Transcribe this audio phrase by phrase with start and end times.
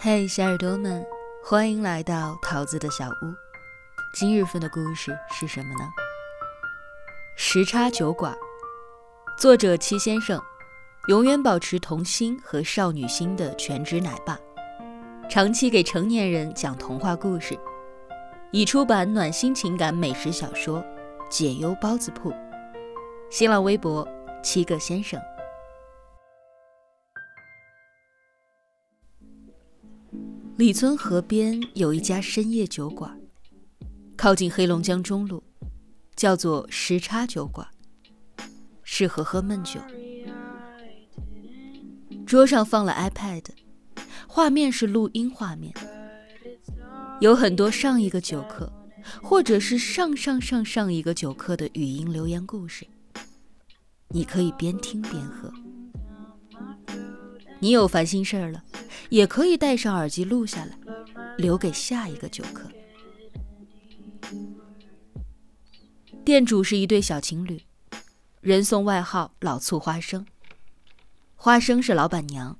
[0.00, 1.04] 嘿，小耳朵们，
[1.42, 3.34] 欢迎来到桃子的小屋。
[4.14, 5.90] 今日份的故事是什么呢？
[7.36, 8.32] 时差酒馆，
[9.36, 10.40] 作者七先生，
[11.08, 14.38] 永远保持童心和少女心的全职奶爸，
[15.28, 17.58] 长期给成年人讲童话故事，
[18.52, 20.78] 已出版暖心情感美食小说
[21.28, 22.30] 《解忧包子铺》。
[23.30, 24.06] 新浪微博
[24.44, 25.20] 七个先生。
[30.58, 33.16] 李村河边有一家深夜酒馆，
[34.16, 35.40] 靠近黑龙江中路，
[36.16, 37.64] 叫做时差酒馆，
[38.82, 39.78] 适合喝闷酒。
[42.26, 43.44] 桌上放了 iPad，
[44.26, 45.72] 画面是录音画面，
[47.20, 48.68] 有很多上一个酒客，
[49.22, 52.84] 或者是上上上上一个酒客的语音留言故事，
[54.08, 55.52] 你可以边听边喝。
[57.60, 58.64] 你有烦心事儿了。
[59.10, 60.78] 也可以戴上耳机录下来，
[61.36, 62.70] 留给下一个酒客。
[66.24, 67.62] 店主是一对小情侣，
[68.42, 70.26] 人送外号“老醋花生”。
[71.36, 72.58] 花生是老板娘，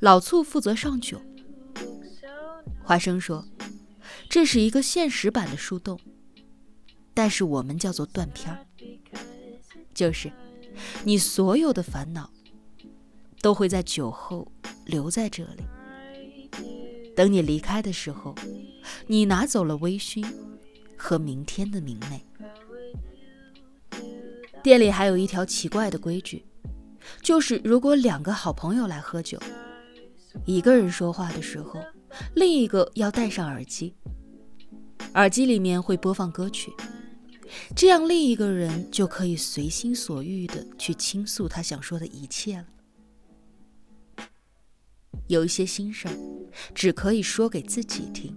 [0.00, 1.20] 老醋负责上酒。
[2.82, 3.46] 花生说
[4.28, 5.98] ：“这是一个现实版的树洞，
[7.14, 8.66] 但是我们叫做断片儿，
[9.94, 10.30] 就是
[11.04, 12.30] 你所有的烦恼
[13.40, 14.52] 都会在酒后。”
[14.90, 15.62] 留在这里，
[17.14, 18.34] 等你离开的时候，
[19.06, 20.26] 你拿走了微醺
[20.96, 22.20] 和明天的明媚。
[24.62, 26.44] 店里还有一条奇怪的规矩，
[27.22, 29.38] 就是如果两个好朋友来喝酒，
[30.44, 31.80] 一个人说话的时候，
[32.34, 33.94] 另一个要戴上耳机，
[35.14, 36.70] 耳机里面会播放歌曲，
[37.74, 42.66] 这样另一个人就可以随心所欲的去倾诉他想说的一切了。
[45.30, 46.14] 有一些心事儿，
[46.74, 48.36] 只可以说给自己听，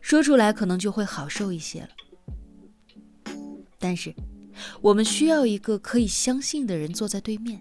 [0.00, 1.88] 说出来可能就会好受一些了。
[3.76, 4.14] 但是，
[4.80, 7.60] 我们需要一个可以相信的人坐在对面，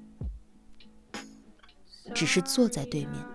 [2.13, 3.25] 只是坐在对面，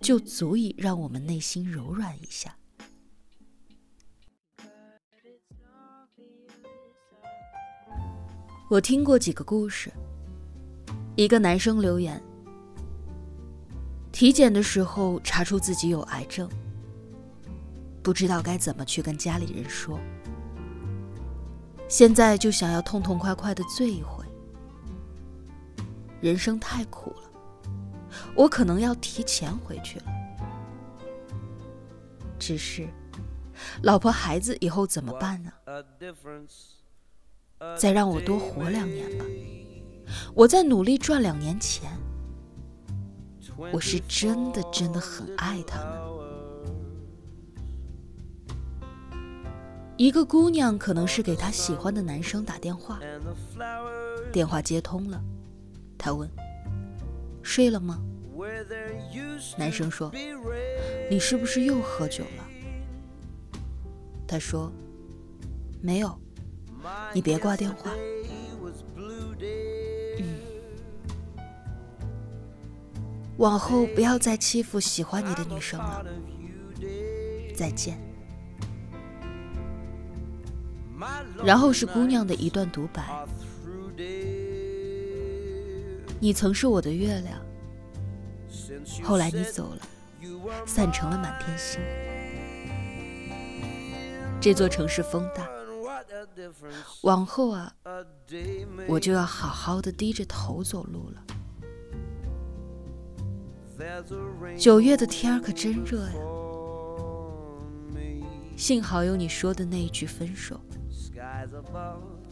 [0.00, 2.54] 就足以让我们内心柔软一下。
[8.68, 9.90] 我听过几个故事，
[11.16, 12.22] 一个男生留言。
[14.16, 16.48] 体检的时候查出自己有癌症，
[18.02, 20.00] 不知道该怎么去跟家里人说。
[21.86, 24.24] 现在就想要痛痛快快的醉一回。
[26.22, 27.30] 人生太苦了，
[28.34, 30.06] 我可能要提前回去了。
[32.38, 32.88] 只是，
[33.82, 35.52] 老婆孩子以后怎么办呢？
[37.76, 39.26] 再让我多活两年吧，
[40.32, 41.92] 我再努力赚两年钱。
[43.56, 45.86] 我是真的真的很爱他们。
[49.96, 53.00] 一个姑娘可能是给她喜欢的男生打电话，
[54.30, 55.18] 电话接通了，
[55.96, 56.30] 她问
[57.42, 57.98] ：“睡了吗？”
[59.56, 60.12] 男生说
[61.10, 62.44] ：“你是不是又喝酒了？”
[64.28, 64.70] 她说
[65.80, 66.20] ：“没有，
[67.14, 67.90] 你别挂电话。”
[73.38, 76.04] 往后不要再欺负喜欢你的女生了。
[77.54, 77.98] 再见。
[81.44, 83.26] 然后是姑娘的一段独白：
[86.18, 87.38] 你曾是我的月亮，
[89.02, 89.86] 后来你走了，
[90.66, 91.80] 散成了满天星。
[94.40, 95.46] 这座城市风大，
[97.02, 97.74] 往后啊，
[98.88, 101.35] 我就要好好的低着头走路了。
[104.58, 106.14] 九月的天儿可真热呀！
[108.56, 110.58] 幸好有你说的那一句分手，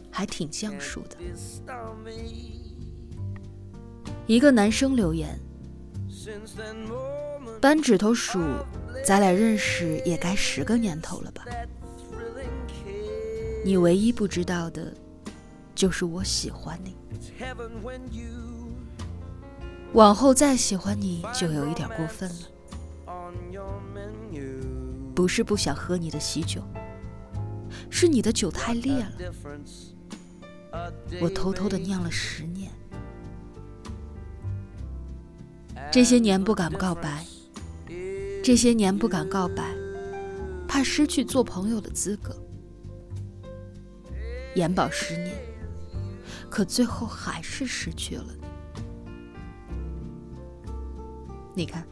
[0.09, 1.17] 还挺降暑的。
[4.25, 5.39] 一个男生留言：
[7.61, 8.39] 扳指头数，
[9.05, 11.45] 咱俩认识也该十个年头了吧？
[13.63, 14.91] 你唯一不知道的，
[15.75, 16.95] 就是我喜欢你。
[19.95, 22.35] 往后再喜欢你就有一点过分了，
[25.15, 26.61] 不是不想喝你的喜酒，
[27.89, 29.13] 是你的酒太烈了，
[31.21, 32.69] 我偷偷的酿了十年，
[35.89, 37.25] 这些年不敢告白，
[38.43, 39.73] 这些年不敢告白，
[40.67, 42.35] 怕失去做朋友的资格，
[44.55, 45.33] 延保十年，
[46.49, 48.25] 可最后还是失去了。
[51.55, 51.87] 你看，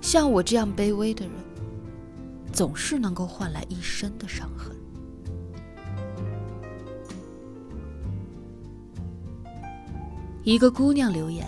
[0.00, 1.34] 像我这样卑微的人，
[2.52, 4.74] 总是能够换来一生的伤痕。
[10.44, 11.44] 一个姑娘留言：“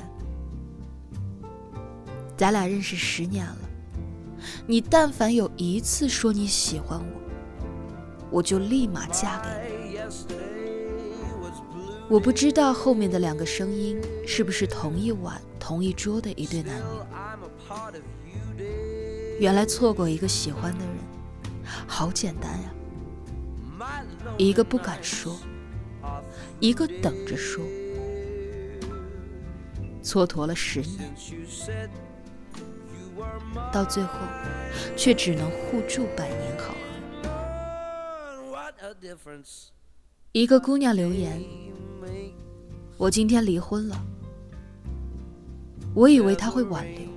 [2.37, 3.57] 咱俩认识十年了，
[4.67, 7.21] 你但凡有一次说你喜欢我，
[8.31, 9.61] 我就立马嫁给你。”
[12.11, 13.97] 我不知道后面的两个声音
[14.27, 18.65] 是不是同一晚同一桌的一对男女。
[19.39, 20.97] 原来错过一个喜欢的人，
[21.87, 22.75] 好简单呀！
[24.37, 25.39] 一个不敢说，
[26.59, 27.65] 一个等着说，
[30.03, 31.15] 蹉跎了十年，
[33.73, 34.19] 到最后
[34.97, 36.75] 却只能互助百年好
[38.81, 38.91] 合。
[40.33, 41.41] 一个姑娘留言
[42.99, 43.97] ：“我今天离婚了。”
[45.95, 47.09] 我以为他会挽留，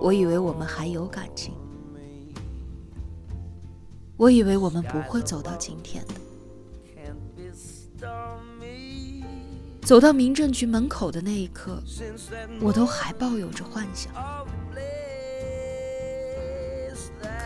[0.00, 1.54] 我以为我们还有感情，
[4.16, 6.14] 我以为我们不会走到今天的。
[9.82, 11.82] 走到民政局门口的那一刻，
[12.60, 14.12] 我都还抱有着幻想。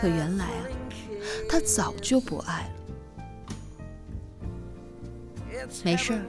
[0.01, 0.67] 可原来啊，
[1.49, 2.75] 他早就不爱了。
[5.83, 6.23] 没事儿，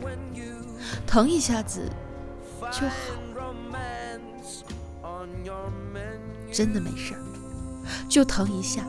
[1.06, 1.82] 疼一下子
[2.72, 2.96] 就好，
[6.52, 7.22] 真的没事儿，
[8.10, 8.88] 就疼一下，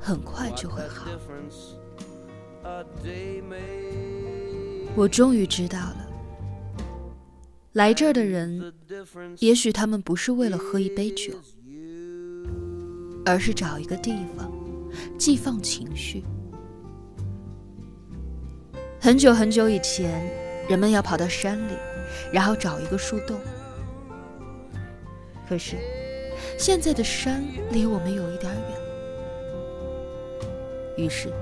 [0.00, 1.06] 很快就会好。
[4.94, 6.08] 我终于知道了，
[7.72, 8.72] 来这儿的人，
[9.38, 11.32] 也许他们不是为了喝一杯酒，
[13.24, 14.50] 而是找一个地方
[15.18, 16.24] 寄放情绪。
[19.00, 20.28] 很久很久以前，
[20.68, 21.72] 人们要跑到山里，
[22.32, 23.38] 然后找一个树洞。
[25.48, 25.76] 可是，
[26.58, 28.62] 现在的山离我们有一点远，
[30.96, 31.32] 于是，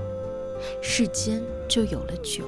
[0.81, 2.45] 世间就有了酒。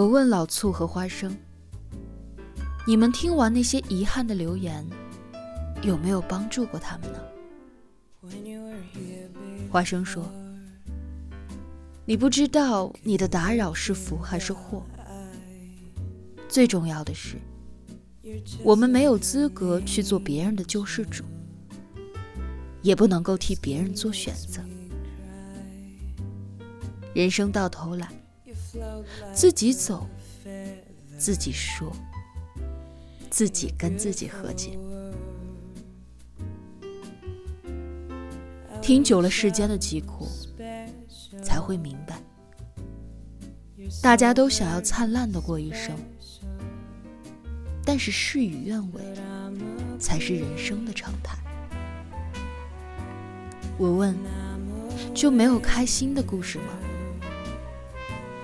[0.00, 1.36] 我问老醋和花生
[2.88, 4.82] ：“你们听完那些遗憾的留言，
[5.82, 7.18] 有没有帮助过他们呢？”
[9.70, 10.24] 花生说
[12.06, 14.82] ：“你不知道你的打扰是福还是祸。
[16.48, 17.36] 最重要的是，
[18.64, 21.24] 我们没有资格去做别人的救世主，
[22.80, 24.62] 也不能够替别人做选择。
[27.12, 28.08] 人生到头来。”
[29.32, 30.06] 自己走，
[31.18, 31.92] 自己说，
[33.28, 34.78] 自己跟自己和解。
[38.80, 40.28] 听久了世间的疾苦，
[41.42, 42.20] 才会明白，
[44.02, 45.94] 大家都想要灿烂的过一生，
[47.84, 49.02] 但是事与愿违，
[49.98, 51.36] 才是人生的常态。
[53.76, 54.16] 我问，
[55.14, 56.64] 就没有开心的故事吗？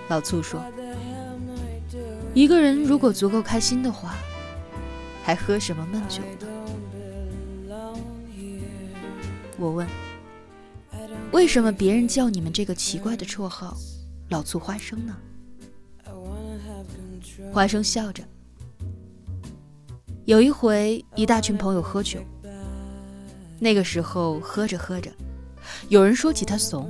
[0.08, 0.64] 老醋说
[2.32, 4.14] ：“一个人如果足够开心的话，
[5.24, 6.46] 还喝什么闷酒呢？”
[9.58, 9.86] 我问
[11.32, 13.76] ：“为什么别人叫你们这个奇怪的绰号
[14.30, 15.16] ‘老醋花生’呢？”
[17.52, 18.22] 花生笑着
[20.24, 22.20] ：“有一回，一大群朋友喝酒，
[23.58, 25.10] 那个时候喝着喝着，
[25.88, 26.88] 有人说起他怂，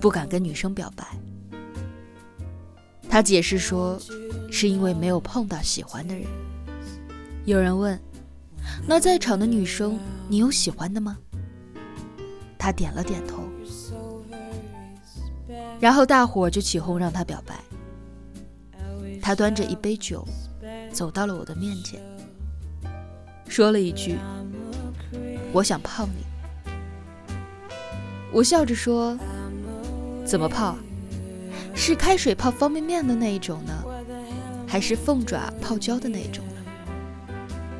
[0.00, 1.06] 不敢跟女生表白。”
[3.08, 3.98] 他解释说，
[4.50, 6.26] 是因为没有碰到喜欢的人。
[7.44, 7.98] 有人问
[8.86, 9.98] ：“那在场的女生，
[10.28, 11.16] 你有喜欢的吗？”
[12.58, 13.42] 他点了点头。
[15.78, 17.62] 然后大伙就起哄让他表白。
[19.22, 20.26] 他端着一杯酒，
[20.92, 22.00] 走到了我的面前，
[23.48, 24.16] 说了一句
[25.52, 26.24] ：“我想泡你。”
[28.32, 29.18] 我笑着说
[30.24, 30.76] ：“怎么泡？”
[31.76, 33.84] 是开水泡方便面的那一种呢，
[34.66, 36.54] 还是凤爪泡椒的那一种呢？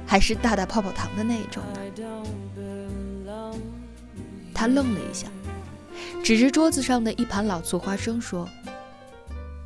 [0.06, 1.80] 还是大大泡泡糖的那一种呢？
[4.54, 5.26] 他愣了一下，
[6.22, 8.48] 指着桌子上的一盘老醋花生说：“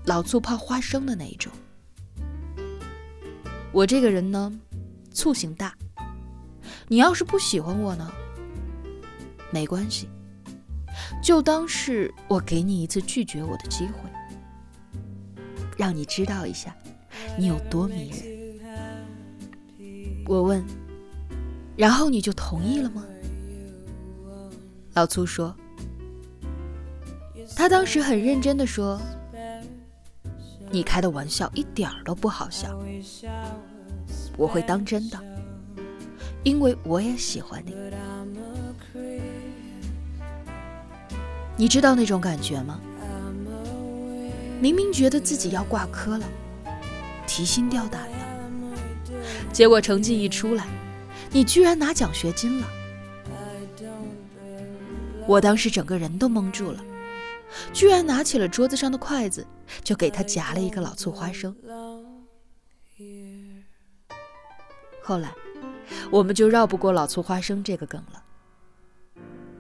[0.07, 1.53] 老醋泡花生的那一种。”
[3.73, 4.53] 我这个人呢，
[5.13, 5.75] 醋性大。
[6.89, 8.11] 你要是不喜欢我呢，
[9.53, 10.09] 没关系，
[11.23, 14.10] 就当是我给你一次拒绝我的机会。
[15.81, 16.77] 让你知道一下，
[17.39, 18.19] 你有多迷人。
[20.27, 20.63] 我问
[21.75, 23.03] ：“然后你就同意了吗？”
[24.93, 25.57] 老粗说
[27.57, 29.01] ：“他当时很认真的说，
[30.71, 32.79] 你开的玩笑一点都不好笑，
[34.37, 35.19] 我会当真的，
[36.45, 37.75] 因为我也喜欢你。
[41.57, 42.79] 你知道那种感觉吗？
[44.61, 46.27] 明明觉得自己要挂科了，
[47.27, 48.19] 提心吊胆的。”
[49.53, 50.67] 结果成绩一出来，
[51.31, 52.69] 你居然拿奖学金了！
[55.27, 56.85] 我当时整个人都懵住了，
[57.73, 59.47] 居然拿起了桌子上的筷子，
[59.83, 61.55] 就给他夹了一个老醋花生。
[65.03, 65.33] 后来，
[66.11, 68.23] 我们就绕不过老醋花生这个梗了。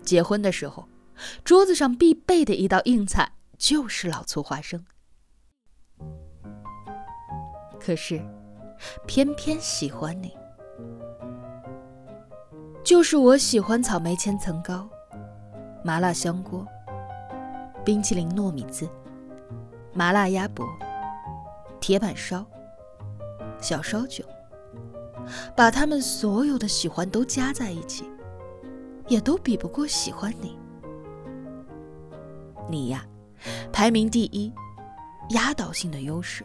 [0.02, 0.88] 结婚的时候，
[1.44, 4.84] 桌子上必备的一道硬菜就是老醋花生。
[7.78, 8.20] 可是。
[9.06, 10.34] 偏偏喜欢你，
[12.82, 14.88] 就是我喜欢草莓千层糕、
[15.84, 16.66] 麻辣香锅、
[17.84, 18.88] 冰淇淋糯米糍、
[19.92, 20.66] 麻辣鸭脖、
[21.78, 22.42] 铁板烧、
[23.60, 24.24] 小烧酒，
[25.54, 28.10] 把他们所有的喜欢都加在一起，
[29.08, 30.58] 也都比不过喜欢你。
[32.66, 33.06] 你呀，
[33.80, 34.52] 排名第一，
[35.30, 36.44] 压倒性的优势。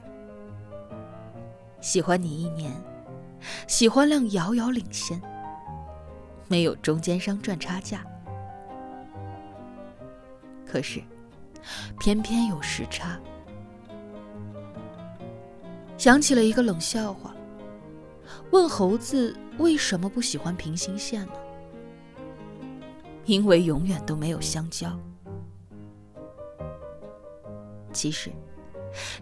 [1.81, 2.71] 喜欢你一年，
[3.67, 5.21] 喜欢量遥遥领先，
[6.47, 8.05] 没有中间商赚差价。
[10.65, 11.03] 可是，
[11.99, 13.19] 偏偏有时差。
[15.97, 17.35] 想起了一个冷笑话：
[18.51, 21.33] 问猴子为什么不喜欢平行线呢？
[23.25, 24.97] 因为永远都没有相交。
[27.95, 28.29] 其实，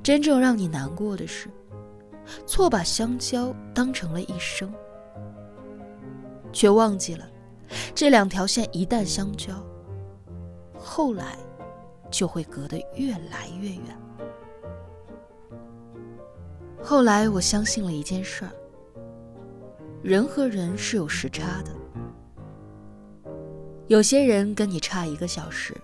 [0.04, 1.48] 真正让你难过的是。
[2.46, 4.74] 错把香蕉当成了一生，
[6.54, 7.30] 却忘记了
[7.94, 9.54] 这两条线一旦相交，
[10.78, 11.38] 后来
[12.10, 14.00] 就会隔得越来越远。
[16.82, 18.52] 后来我相信了一件事儿：
[20.02, 21.72] 人和人是有时差的，
[23.88, 25.76] 有些人跟你差一个小时，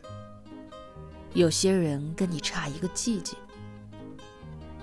[1.34, 3.36] 有些人跟你差一个季节，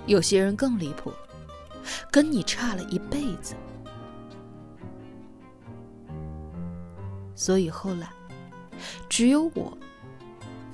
[0.06, 1.12] 有些人更离谱。
[2.10, 3.54] 跟你差了一辈子，
[7.36, 8.08] 所以后来
[9.08, 9.78] 只有我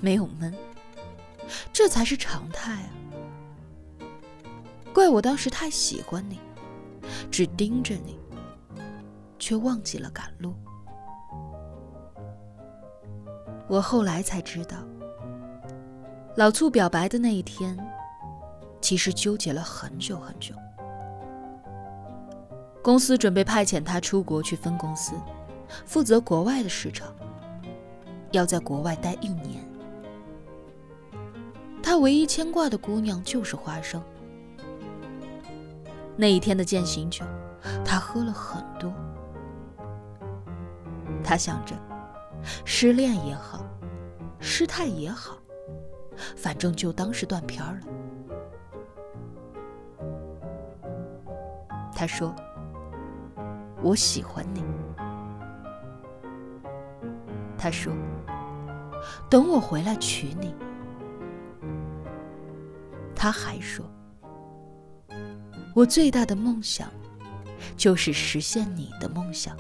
[0.01, 0.55] 没有闷，
[1.71, 2.89] 这才是常态啊！
[4.95, 6.41] 怪我当时太喜欢你，
[7.31, 8.19] 只盯着你，
[9.39, 10.55] 却忘记了赶路。
[13.69, 14.79] 我后来才知道，
[16.35, 17.77] 老醋表白的那一天，
[18.81, 20.55] 其实纠结了很久很久。
[22.83, 25.13] 公司准备派遣他出国去分公司，
[25.85, 27.15] 负责国外的市场，
[28.31, 29.63] 要在国外待一年。
[31.83, 34.03] 他唯一牵挂的姑娘就是花生。
[36.17, 37.27] 那一天的践行酒，
[37.85, 38.91] 他喝了很多。
[41.23, 41.77] 他想着，
[42.65, 43.63] 失恋也好，
[44.41, 45.37] 失态也好，
[46.37, 47.81] 反正就当是断片了。
[51.95, 52.35] 他说。
[53.85, 54.63] 我喜欢你，
[57.59, 57.93] 他说
[59.29, 60.55] ：“等我回来娶你。”
[63.13, 63.85] 他还说
[65.75, 66.89] ：“我最大的梦想
[67.77, 69.57] 就是实现你的梦想。”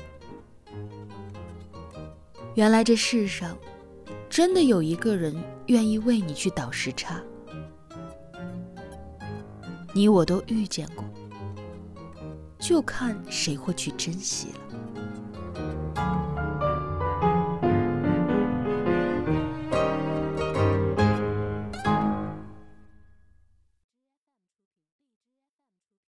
[2.54, 3.58] 原来这世上
[4.32, 5.36] 真的有一个人
[5.66, 7.22] 愿意为你去倒时差，
[9.92, 11.04] 你我都遇见过。
[12.58, 14.71] 就看谁会去珍惜了。